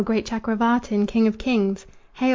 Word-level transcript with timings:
great 0.03 0.25
Chakravartin, 0.25 1.07
king 1.07 1.27
of 1.27 1.37
kings! 1.37 1.85
Hail! 2.13 2.29